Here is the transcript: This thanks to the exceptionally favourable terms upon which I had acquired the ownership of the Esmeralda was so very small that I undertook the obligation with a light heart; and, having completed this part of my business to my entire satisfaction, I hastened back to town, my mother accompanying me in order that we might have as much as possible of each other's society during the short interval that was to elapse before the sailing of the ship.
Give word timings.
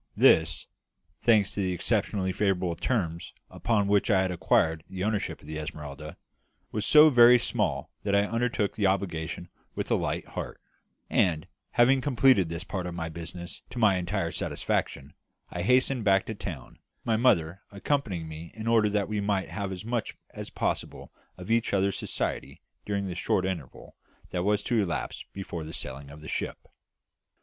This 0.17 0.65
thanks 1.21 1.53
to 1.53 1.59
the 1.61 1.73
exceptionally 1.73 2.31
favourable 2.33 2.75
terms 2.75 3.33
upon 3.51 3.87
which 3.87 4.09
I 4.09 4.23
had 4.23 4.31
acquired 4.31 4.83
the 4.89 5.03
ownership 5.03 5.41
of 5.41 5.45
the 5.45 5.59
Esmeralda 5.59 6.17
was 6.71 6.87
so 6.87 7.11
very 7.11 7.37
small 7.37 7.91
that 8.01 8.15
I 8.15 8.25
undertook 8.25 8.73
the 8.73 8.87
obligation 8.87 9.47
with 9.75 9.91
a 9.91 9.95
light 9.95 10.29
heart; 10.29 10.59
and, 11.07 11.47
having 11.73 12.01
completed 12.01 12.49
this 12.49 12.63
part 12.63 12.87
of 12.87 12.95
my 12.95 13.09
business 13.09 13.61
to 13.69 13.77
my 13.77 13.97
entire 13.97 14.31
satisfaction, 14.31 15.13
I 15.51 15.61
hastened 15.61 16.03
back 16.03 16.25
to 16.25 16.33
town, 16.33 16.79
my 17.05 17.15
mother 17.15 17.61
accompanying 17.71 18.27
me 18.27 18.51
in 18.55 18.65
order 18.65 18.89
that 18.89 19.07
we 19.07 19.21
might 19.21 19.49
have 19.51 19.71
as 19.71 19.85
much 19.85 20.17
as 20.31 20.49
possible 20.49 21.11
of 21.37 21.51
each 21.51 21.75
other's 21.75 21.99
society 21.99 22.63
during 22.87 23.05
the 23.05 23.13
short 23.13 23.45
interval 23.45 23.95
that 24.31 24.41
was 24.41 24.63
to 24.63 24.81
elapse 24.81 25.25
before 25.31 25.63
the 25.63 25.73
sailing 25.73 26.09
of 26.09 26.21
the 26.21 26.27
ship. 26.27 26.67